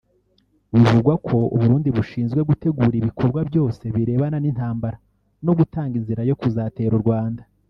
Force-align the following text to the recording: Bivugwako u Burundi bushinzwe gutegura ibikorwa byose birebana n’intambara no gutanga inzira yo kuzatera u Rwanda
Bivugwako 0.73 1.35
u 1.53 1.57
Burundi 1.61 1.89
bushinzwe 1.97 2.39
gutegura 2.49 2.95
ibikorwa 3.01 3.39
byose 3.49 3.83
birebana 3.95 4.37
n’intambara 4.39 4.97
no 5.45 5.53
gutanga 5.59 5.93
inzira 5.99 6.21
yo 6.29 6.37
kuzatera 6.41 6.93
u 6.97 7.03
Rwanda 7.05 7.41